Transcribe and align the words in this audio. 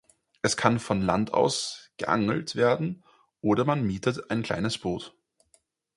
Es 0.41 0.57
kann 0.57 0.79
von 0.79 0.99
Land 1.03 1.31
aus 1.35 1.91
geangelt 1.97 2.55
werden 2.55 3.03
oder 3.41 3.65
man 3.65 3.83
mietet 3.85 4.31
ein 4.31 4.41
kleines 4.41 4.79
Boot. 4.79 5.13